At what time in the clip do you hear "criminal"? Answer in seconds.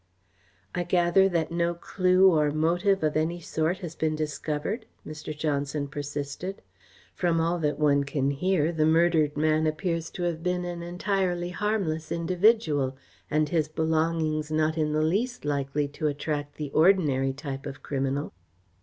17.83-18.33